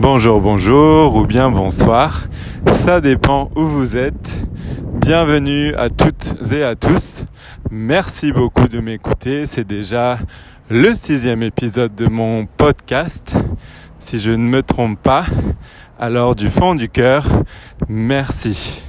[0.00, 2.28] Bonjour, bonjour ou bien bonsoir.
[2.70, 4.46] Ça dépend où vous êtes.
[5.00, 7.24] Bienvenue à toutes et à tous.
[7.70, 9.46] Merci beaucoup de m'écouter.
[9.46, 10.18] C'est déjà
[10.68, 13.36] le sixième épisode de mon podcast.
[13.98, 15.24] Si je ne me trompe pas,
[15.98, 17.26] alors du fond du cœur,
[17.88, 18.82] merci.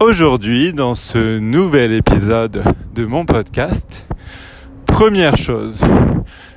[0.00, 2.62] Aujourd'hui, dans ce nouvel épisode
[2.94, 4.06] de mon podcast,
[4.86, 5.82] première chose,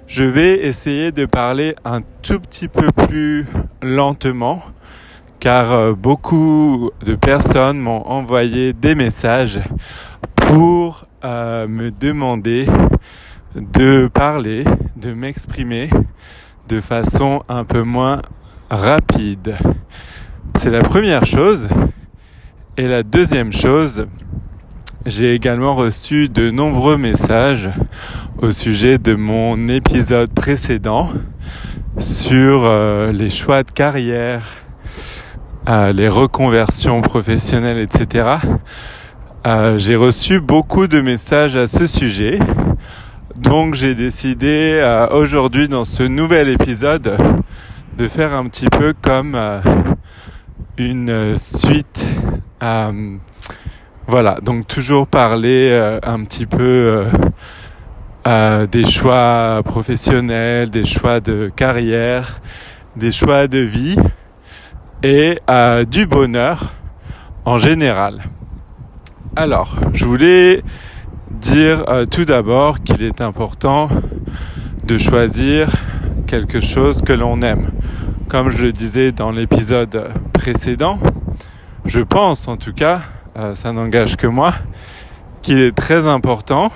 [0.09, 3.45] je vais essayer de parler un tout petit peu plus
[3.83, 4.63] lentement
[5.39, 9.59] car euh, beaucoup de personnes m'ont envoyé des messages
[10.35, 12.65] pour euh, me demander
[13.55, 15.91] de parler, de m'exprimer
[16.67, 18.23] de façon un peu moins
[18.71, 19.57] rapide.
[20.55, 21.69] C'est la première chose.
[22.77, 24.07] Et la deuxième chose,
[25.09, 27.69] j'ai également reçu de nombreux messages
[28.37, 31.09] au sujet de mon épisode précédent
[31.97, 34.43] sur euh, les choix de carrière,
[35.67, 38.37] euh, les reconversions professionnelles, etc.
[39.47, 42.37] Euh, j'ai reçu beaucoup de messages à ce sujet.
[43.35, 47.17] Donc j'ai décidé aujourd'hui dans ce nouvel épisode
[47.97, 49.35] de faire un petit peu comme
[50.77, 52.07] une suite
[54.09, 57.05] voilà, donc toujours parler euh, un petit peu euh,
[58.27, 62.41] euh, des choix professionnels, des choix de carrière,
[62.95, 63.97] des choix de vie
[65.03, 65.37] et
[65.87, 66.73] du bonheur
[67.45, 68.23] en général.
[69.35, 70.63] Alors, je voulais
[71.29, 73.89] dire tout d'abord qu'il est important
[74.85, 75.69] de choisir
[76.25, 77.69] quelque chose que l'on aime.
[78.27, 80.97] Comme je le disais dans l'épisode précédent,
[81.85, 83.01] je pense en tout cas
[83.39, 84.53] euh, ça n'engage que moi,
[85.41, 86.73] qu'il est très important.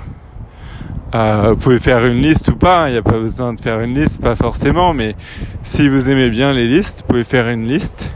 [1.14, 3.81] Euh, vous pouvez faire une liste ou pas, il n'y a pas besoin de faire
[3.81, 5.17] une liste, pas forcément, mais
[5.61, 8.14] si vous aimez bien les listes, vous pouvez faire une liste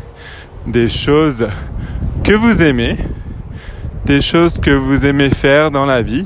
[0.65, 1.49] des choses
[2.23, 2.95] que vous aimez,
[4.05, 6.25] des choses que vous aimez faire dans la vie,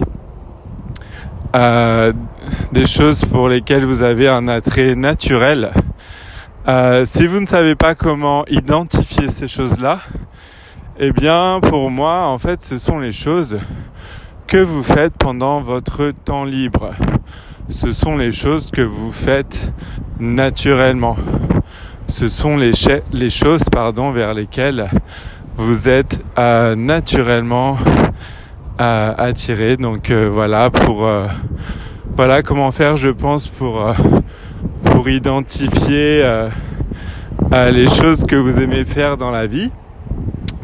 [1.55, 2.13] euh,
[2.71, 5.71] des choses pour lesquelles vous avez un attrait naturel.
[7.05, 9.97] si vous ne savez pas comment identifier ces choses-là,
[11.03, 13.57] eh bien, pour moi, en fait, ce sont les choses
[14.45, 16.91] que vous faites pendant votre temps libre.
[17.69, 19.73] Ce sont les choses que vous faites
[20.19, 21.17] naturellement.
[22.07, 22.71] Ce sont les,
[23.31, 24.91] choses pardon, vers lesquelles
[25.55, 27.77] vous êtes euh, naturellement
[28.79, 29.77] euh, attiré.
[29.77, 31.09] Donc euh, voilà pour
[32.45, 33.89] comment faire, je pense, pour
[35.09, 36.23] identifier
[37.51, 39.71] les choses que vous aimez faire dans la vie.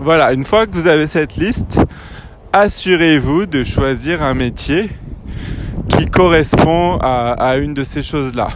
[0.07, 1.81] Voilà, une fois que vous avez cette liste,
[2.53, 4.89] assurez-vous de choisir un métier
[5.89, 8.47] qui correspond à, une de ces choses-là.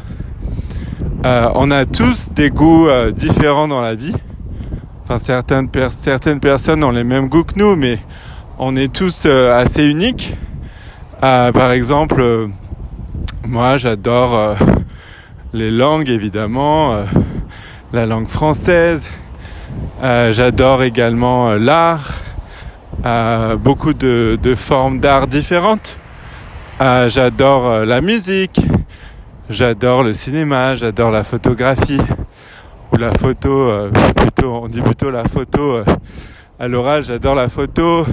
[1.26, 4.14] Euh, on a tous des goûts euh, différents dans la vie.
[5.04, 8.00] Enfin, certaines, personnes ont les mêmes goûts que nous, mais
[8.58, 10.34] on est tous euh, assez uniques.
[11.20, 12.48] par exemple,
[13.46, 14.56] moi j'adore
[15.52, 17.04] les langues évidemment,
[17.92, 19.02] la langue française,
[20.04, 22.14] euh, j'adore également euh, l'art,
[23.06, 25.96] euh, beaucoup de, formes d'art différentes.
[26.80, 28.60] j'adore la musique,
[29.48, 32.02] j'adore le cinéma, j'adore la photographie
[32.92, 35.84] ou la photo, plutôt, on dit plutôt la photo
[36.60, 37.04] à l'oral.
[37.04, 38.04] J'adore la photo,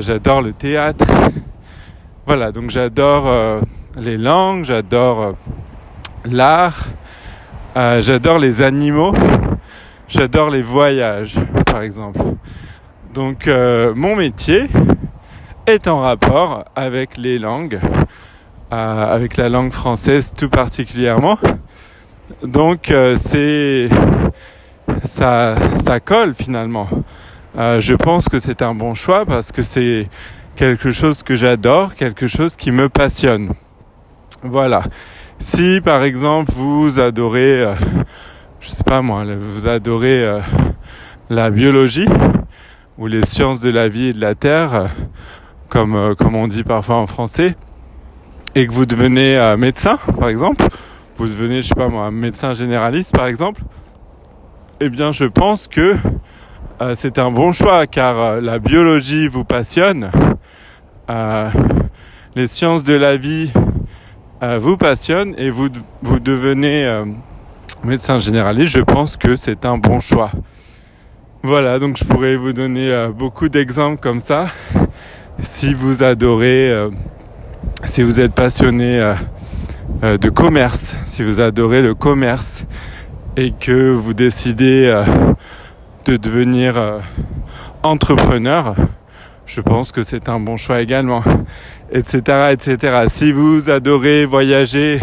[0.00, 1.06] j'adore le théâtre.
[2.26, 3.30] Voilà, donc j'adore
[3.96, 5.36] les langues, j'adore
[6.26, 6.84] l'art,
[7.74, 9.14] j'adore les animaux.
[10.08, 11.34] J'adore les voyages,
[11.66, 12.20] par exemple.
[13.12, 14.66] Donc euh, mon métier
[15.66, 17.80] est en rapport avec les langues,
[18.72, 21.38] euh, avec la langue française tout particulièrement.
[22.44, 23.88] Donc euh, c'est
[25.02, 26.88] ça, ça colle finalement.
[27.56, 30.08] je pense que c'est un bon choix parce que c'est
[30.54, 33.50] quelque chose que j'adore, quelque chose qui me passionne.
[34.44, 34.84] Voilà.
[35.40, 37.66] Si par exemple vous adorez
[38.66, 40.40] je sais pas moi, vous adorez euh,
[41.30, 42.08] la biologie
[42.98, 44.86] ou les sciences de la vie et de la terre, euh,
[45.68, 47.54] comme, euh, comme on dit parfois en français,
[48.56, 50.66] et que vous devenez médecin, par exemple,
[51.16, 53.62] vous devenez, je sais pas moi, médecin généraliste, par exemple,
[54.80, 55.94] eh bien, je pense que
[56.94, 60.10] c'est un bon choix, car la biologie vous passionne,
[62.34, 63.52] les sciences de la vie
[64.58, 65.68] vous passionnent, et vous,
[66.00, 67.04] vous devenez
[67.84, 70.30] médecin généraliste, je pense que c'est un bon choix.
[71.42, 74.46] Voilà, donc je pourrais vous donner euh, beaucoup d'exemples comme ça.
[75.38, 76.90] Si vous adorez, euh,
[77.84, 79.14] si vous êtes passionné
[80.02, 82.66] euh, de commerce, si vous adorez le commerce
[83.36, 85.04] et que vous décidez
[86.06, 86.74] de devenir
[87.84, 88.74] entrepreneur,
[89.44, 91.22] je pense que c'est un bon choix également,
[91.92, 93.04] etc., etc.
[93.08, 94.98] Si vous adorez voyager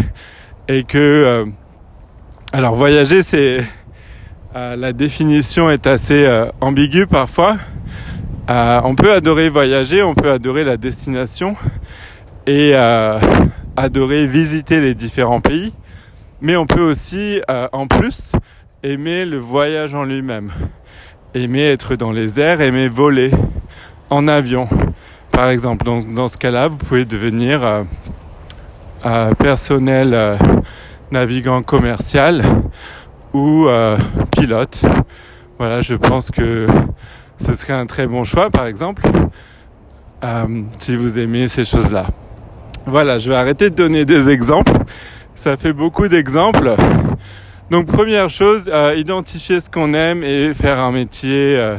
[0.67, 1.45] et que,
[2.53, 3.63] alors voyager, c'est
[4.55, 6.25] la définition est assez
[6.61, 7.57] ambiguë parfois.
[8.47, 11.55] on peut adorer voyager, on peut adorer la destination
[12.47, 12.73] et
[13.75, 15.73] adorer visiter les différents pays.
[16.41, 18.33] Mais on peut aussi, euh, en plus,
[18.83, 20.51] aimer le voyage en lui-même.
[21.33, 23.31] Aimer être dans les airs, aimer voler
[24.09, 24.67] en avion.
[25.31, 27.83] Par exemple, dans, dans ce cas-là, vous pouvez devenir euh,
[29.05, 30.37] euh, personnel
[31.13, 32.43] navigant commercial
[33.33, 33.67] ou
[34.31, 34.83] pilote.
[35.57, 36.67] Voilà, je pense que
[37.37, 39.03] ce serait un très bon choix, par exemple,
[40.79, 42.07] si vous aimez ces choses-là.
[42.85, 44.73] Voilà, je vais arrêter de donner des exemples
[45.35, 46.75] ça fait beaucoup d'exemples.
[47.69, 51.75] Donc première chose, euh, identifier ce qu'on aime et faire un métier euh,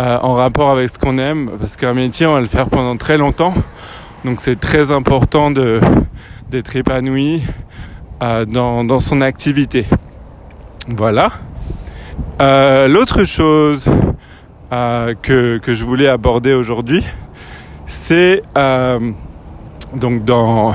[0.00, 2.96] euh, en rapport avec ce qu'on aime, parce qu'un métier on va le faire pendant
[2.96, 3.54] très longtemps.
[4.24, 7.42] Donc c'est très important d'être épanoui
[8.20, 9.86] dans, dans son activité.
[10.88, 11.30] Voilà.
[12.40, 13.84] L'autre chose
[14.70, 17.04] que, que je voulais aborder aujourd'hui,
[17.86, 18.42] c'est
[19.94, 20.74] donc dans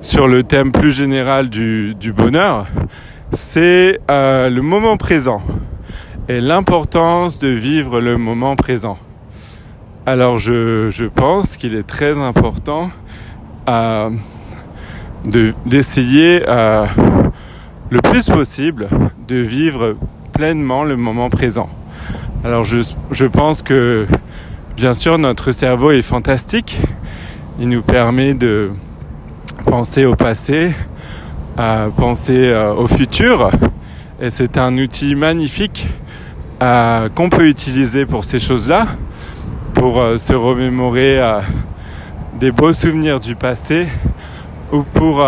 [0.00, 2.66] sur le thème plus général du, bonheur,
[3.32, 5.42] c'est euh, le moment présent
[6.28, 8.98] et l'importance de vivre le moment présent.
[10.06, 12.90] Alors je, pense qu'il est très important
[13.68, 14.10] euh,
[15.24, 16.86] d'essayer euh,
[17.90, 18.88] le plus possible
[19.26, 19.96] de vivre
[20.32, 21.68] pleinement le moment présent.
[22.44, 24.06] Alors je, pense que
[24.76, 26.80] bien sûr notre cerveau est fantastique.
[27.58, 28.70] Il nous permet de,
[29.64, 30.72] penser au passé,
[31.56, 33.50] à penser euh, au futur.
[34.20, 35.88] Et c'est un outil magnifique
[36.62, 38.86] euh, qu'on peut utiliser pour ces choses-là,
[39.74, 41.20] pour euh, se remémorer
[42.40, 43.88] des beaux souvenirs du passé
[44.72, 45.24] ou pour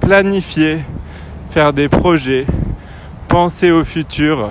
[0.00, 0.78] planifier,
[1.48, 2.46] faire des projets,
[3.28, 4.50] penser au futur,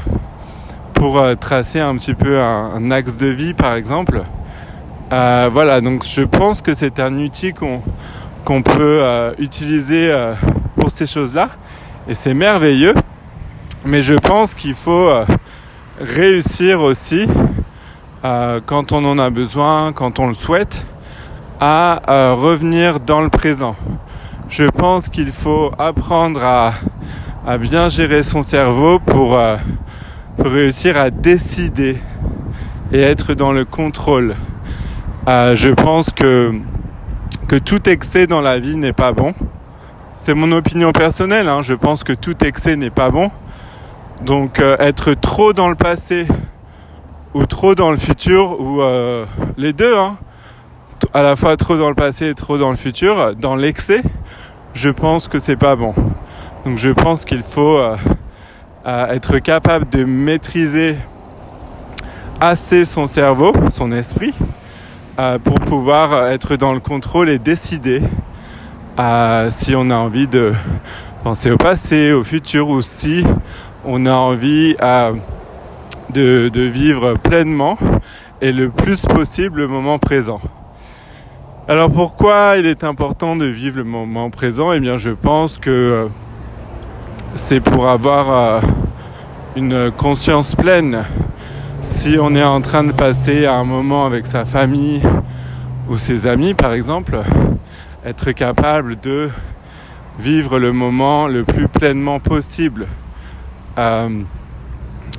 [0.94, 4.24] pour tracer un petit peu un, axe de vie par exemple.
[5.10, 7.82] voilà, donc je pense que c'est un outil qu'on
[8.62, 10.34] peut euh, utiliser euh,
[10.76, 11.50] pour ces choses-là.
[12.08, 12.96] Et c'est merveilleux.
[13.86, 15.26] Mais je pense qu'il faut euh,
[16.02, 17.28] réussir aussi,
[18.22, 20.84] quand on en a besoin, quand on le souhaite,
[21.62, 23.76] à revenir dans le présent.
[24.50, 26.74] Je pense qu'il faut apprendre à,
[27.48, 29.40] à, bien gérer son cerveau pour,
[30.38, 31.98] pour, réussir à décider
[32.92, 34.36] et être dans le contrôle.
[35.28, 36.60] je pense que
[37.50, 39.34] que tout excès dans la vie n'est pas bon.
[40.18, 41.64] C'est mon opinion personnelle, hein.
[41.64, 43.32] je pense que tout excès n'est pas bon.
[44.24, 46.28] Donc euh, être trop dans le passé
[47.34, 49.26] ou trop dans le futur, ou euh,
[49.58, 50.18] les deux, hein,
[51.12, 54.04] à la fois trop dans le passé et trop dans le futur, dans l'excès,
[54.74, 55.94] je pense que c'est pas bon.
[56.66, 57.96] Donc je pense qu'il faut euh,
[58.86, 60.98] être capable de maîtriser
[62.40, 64.34] assez son cerveau, son esprit,
[65.20, 68.02] euh, pour pouvoir être dans le contrôle et décider
[69.00, 70.54] euh, si on a envie de
[71.24, 73.26] penser au passé, au futur ou si
[73.86, 75.14] on a envie euh,
[76.10, 77.78] de, vivre pleinement
[78.42, 80.40] et le plus possible le moment présent.
[81.70, 84.74] Alors pourquoi il est important de vivre le moment présent?
[84.74, 86.10] Eh bien je pense que
[87.36, 88.64] c'est pour avoir
[89.56, 91.06] une conscience pleine.
[91.84, 95.04] Si on est en train de passer un moment avec sa famille
[95.88, 97.22] ou ses amis par exemple,
[98.04, 99.30] être capable de
[100.18, 102.88] vivre le moment le plus pleinement possible.
[103.78, 104.10] Euh,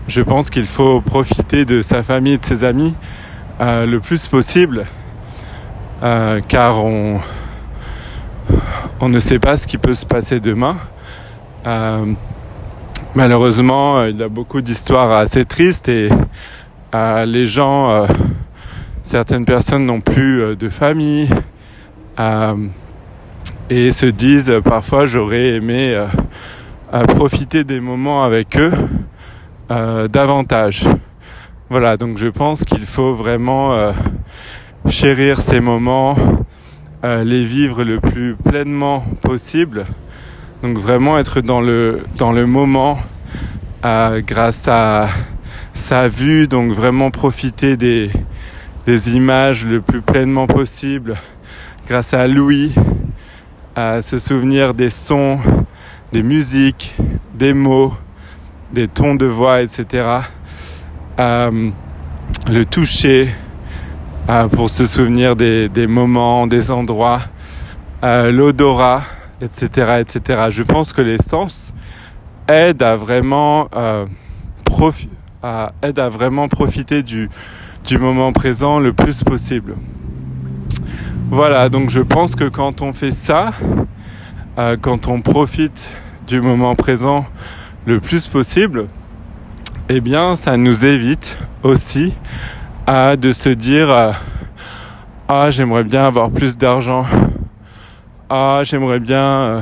[0.09, 2.97] je pense qu'il faut profiter de sa famille et de ses amis
[3.61, 4.85] euh, le plus possible
[6.03, 7.21] euh, car on,
[9.01, 10.77] on ne sait pas ce qui peut se passer demain.
[13.15, 16.09] malheureusement, il y a beaucoup d'histoires assez tristes et
[17.27, 18.07] les gens, euh,
[19.03, 21.29] certaines personnes n'ont plus euh, de famille
[22.19, 22.55] euh,
[23.69, 25.97] et se disent parfois j'aurais aimé
[27.15, 28.73] profiter des moments avec eux
[30.09, 30.85] davantage.
[31.69, 33.93] Voilà, donc je pense qu'il faut vraiment
[34.91, 36.17] chérir ces moments,
[37.03, 39.87] les vivre le plus pleinement possible.
[40.63, 42.99] Donc vraiment être dans le, dans le moment
[43.83, 45.09] grâce à
[45.73, 48.11] sa vue, donc vraiment profiter des,
[48.87, 51.15] des images le plus pleinement possible
[51.87, 52.73] grâce à Louis,
[53.75, 55.39] à se souvenir des sons,
[56.13, 56.97] des musiques,
[57.35, 57.95] des mots,
[58.73, 60.07] des tons de voix, etc.
[61.19, 61.71] Euh,
[62.49, 63.31] le toucher
[64.31, 67.21] euh, pour se souvenir des, moments, des endroits,
[68.05, 69.03] euh, l'odorat,
[69.41, 70.47] etc., etc.
[70.51, 71.75] Je pense que les sens
[72.49, 73.69] aident à vraiment
[75.43, 77.29] à, aident à vraiment profiter du,
[77.87, 79.75] du moment présent le plus possible.
[81.31, 83.51] Voilà, donc je pense que quand on fait ça,
[84.59, 85.93] euh, quand on profite
[86.27, 87.25] du moment présent
[87.87, 88.89] le plus possible,
[89.89, 92.13] eh bien, ça nous évite aussi
[92.91, 94.13] de se dire euh,
[95.29, 97.07] ah j'aimerais bien avoir plus d'argent,
[98.29, 99.61] ah j'aimerais bien euh,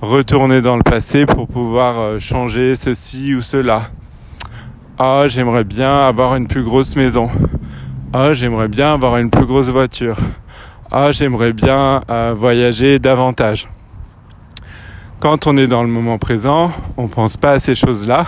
[0.00, 3.82] retourner dans le passé pour pouvoir changer ceci ou cela.
[4.98, 7.30] Ah, j'aimerais bien avoir une plus grosse maison.
[8.12, 10.16] Ah, j'aimerais bien avoir une plus grosse voiture.
[10.90, 13.68] Ah, j'aimerais bien euh, voyager davantage.
[15.20, 18.26] Quand on est dans le moment présent, on pense pas à ces choses-là.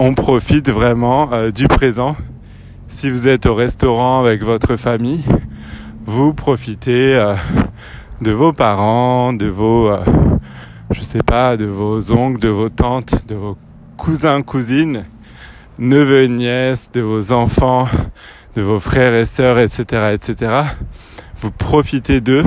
[0.00, 2.16] On profite vraiment euh, du présent.
[2.90, 5.24] Si vous êtes au restaurant avec votre famille,
[6.04, 7.34] vous profitez euh,
[8.20, 9.90] de vos parents, de vos,
[10.90, 13.56] je sais pas, de vos oncles, de vos tantes, de vos
[13.96, 15.06] cousins, cousines
[15.80, 17.88] neveux et nièces, de vos enfants,
[18.54, 20.62] de vos frères et sœurs, etc., etc.
[21.38, 22.44] Vous profitez d'eux.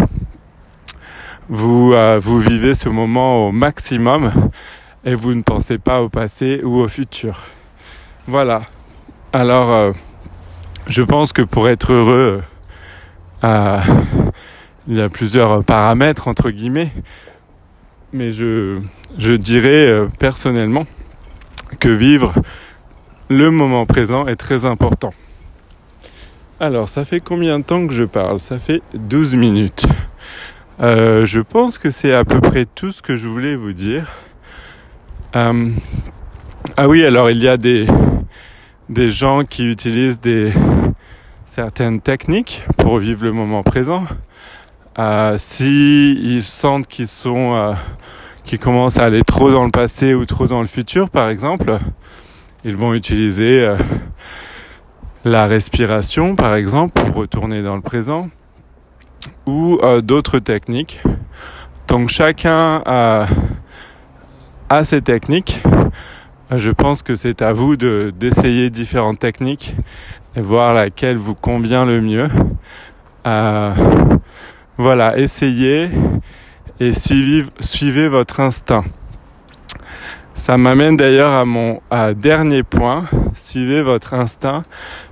[1.49, 4.31] Vous, euh, vous vivez ce moment au maximum
[5.03, 7.41] et vous ne pensez pas au passé ou au futur.
[8.27, 8.61] Voilà.
[9.33, 9.91] Alors, euh,
[10.87, 12.43] je pense que pour être heureux,
[13.43, 13.79] euh,
[14.87, 16.91] il y a plusieurs paramètres entre guillemets,
[18.11, 18.79] mais je,
[19.17, 20.85] je dirais personnellement
[21.79, 22.33] que vivre
[23.29, 25.13] le moment présent est très important.
[26.59, 28.39] Alors, ça fait combien de temps que je parle?
[28.39, 29.85] Ça fait 12 minutes.
[30.81, 34.09] Euh, je pense que c'est à peu près tout ce que je voulais vous dire.
[35.35, 35.69] Euh,
[36.77, 37.85] ah oui, alors il y a des,
[38.93, 40.21] des gens qui utilisent
[41.45, 44.05] certaines techniques pour vivre le moment présent.
[44.99, 47.73] Euh, si ils sentent qu'ils sont, euh,
[48.43, 51.79] qu'ils commencent à aller trop dans le passé ou trop dans le futur, par exemple,
[52.63, 53.77] ils vont utiliser euh,
[55.25, 58.29] la respiration, par exemple, pour retourner dans le présent,
[59.45, 61.01] ou d'autres techniques.
[61.87, 63.27] Donc chacun a
[64.83, 65.61] ses techniques.
[66.51, 69.75] Je pense que c'est à vous de, d'essayer différentes techniques
[70.35, 72.29] et voir laquelle vous convient le mieux.
[73.25, 73.73] Euh,
[74.77, 75.89] voilà, essayez
[76.79, 78.83] et suivez, suivez votre instinct.
[80.33, 81.81] Ça m'amène d'ailleurs à mon
[82.15, 83.05] dernier point.
[83.33, 84.63] Suivez votre instinct,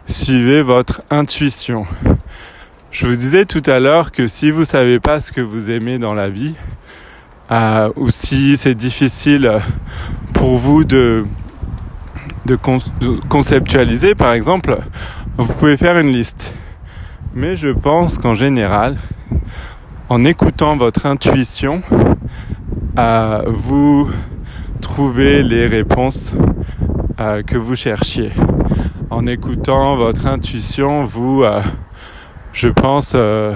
[0.06, 1.86] suivez votre intuition.
[2.92, 5.98] Je vous disais tout à l'heure que si vous savez pas ce que vous aimez
[5.98, 6.56] dans la vie,
[7.52, 9.60] euh, ou si c'est difficile
[10.34, 11.26] pour vous de,
[13.30, 14.80] conceptualiser, par exemple,
[15.38, 16.54] vous pouvez faire une liste.
[17.34, 18.98] Mais je pense qu'en général,
[20.10, 21.82] en écoutant votre intuition,
[22.98, 24.12] euh, vous
[24.82, 26.34] trouver les réponses
[27.20, 28.32] euh, que vous cherchiez.
[29.10, 31.62] En écoutant votre intuition, vous, euh,
[32.52, 33.54] je pense, euh,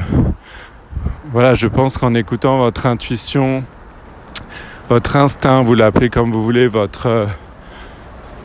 [1.32, 3.64] voilà, je pense qu'en écoutant votre intuition,
[4.90, 7.28] votre instinct, vous l'appelez comme vous voulez, votre,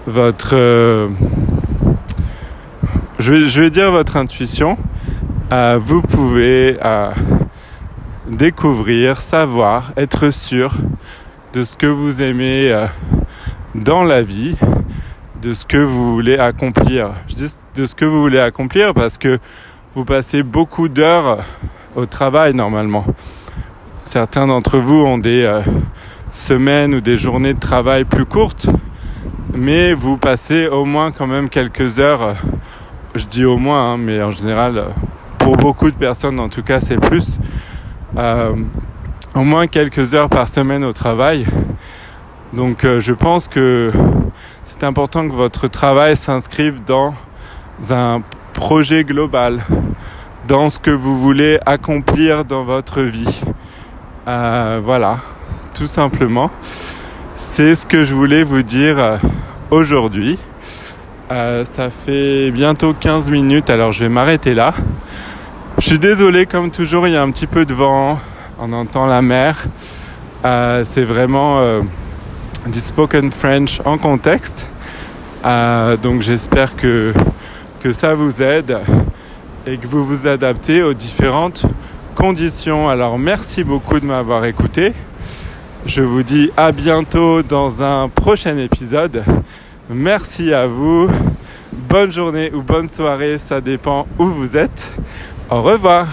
[0.07, 0.55] votre,
[3.19, 4.77] je vais, je vais dire votre intuition,
[5.51, 6.79] vous pouvez
[8.31, 10.75] découvrir, savoir, être sûr
[11.53, 12.87] de ce que vous aimez euh,
[13.75, 14.57] dans la vie,
[15.43, 17.13] de ce que vous voulez accomplir.
[17.29, 19.39] Je dis de ce que vous voulez accomplir parce que
[19.95, 21.39] vous passez beaucoup d'heures
[21.97, 23.05] au travail normalement.
[24.05, 25.63] Certains d'entre vous ont des euh,
[26.31, 28.69] semaines ou des journées de travail plus courtes,
[29.55, 32.23] mais vous passez au moins quand même quelques heures.
[32.23, 32.35] Euh,
[33.15, 34.87] je dis au moins, hein, mais en général,
[35.39, 37.39] pour beaucoup de personnes en tout cas, c'est plus
[39.35, 41.47] au moins quelques heures par semaine au travail.
[42.53, 43.93] Donc euh, je pense que
[44.65, 47.15] c'est important que votre travail s'inscrive dans
[47.91, 48.23] un
[48.55, 49.65] projet global,
[50.49, 53.41] dans ce que vous voulez accomplir dans votre vie.
[54.27, 55.19] Euh, voilà,
[55.87, 56.51] simplement.
[57.37, 59.17] C'est ce que je voulais vous dire euh,
[59.71, 60.39] aujourd'hui.
[61.29, 64.75] ça fait bientôt 15 minutes, alors je vais m'arrêter là.
[65.79, 68.19] Je suis désolé, comme toujours, il y a un petit peu de vent,
[68.59, 69.65] on entend la mer.
[70.45, 71.81] Euh, c'est vraiment euh,
[72.67, 74.67] du spoken French en contexte.
[75.45, 77.15] Euh, donc j'espère que,
[77.81, 78.79] que ça vous aide
[79.67, 81.65] et que vous vous adaptez aux différentes
[82.15, 82.91] conditions.
[82.91, 84.93] Alors merci beaucoup de m'avoir écouté.
[85.87, 89.25] Je vous dis à bientôt dans un prochain épisode.
[89.89, 91.11] Merci à vous.
[91.73, 94.93] Bonne journée ou bonne soirée, ça dépend où vous êtes.
[95.49, 96.07] Au revoir.